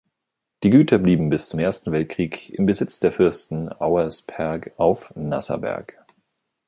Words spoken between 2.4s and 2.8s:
im